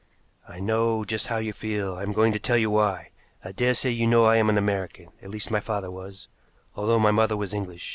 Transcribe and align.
I 0.49 0.59
know 0.59 1.03
just 1.03 1.27
how 1.27 1.37
you 1.37 1.53
feel. 1.53 1.93
I 1.93 2.01
am 2.01 2.11
going 2.11 2.33
to 2.33 2.39
tell 2.39 2.57
you 2.57 2.71
why. 2.71 3.11
I 3.45 3.51
daresay 3.51 3.91
you 3.91 4.07
know 4.07 4.25
I 4.25 4.37
am 4.37 4.49
an 4.49 4.57
American 4.57 5.09
at 5.21 5.29
least 5.29 5.51
my 5.51 5.59
father 5.59 5.91
was, 5.91 6.27
although 6.75 6.97
my 6.97 7.11
mother 7.11 7.37
was 7.37 7.53
English. 7.53 7.87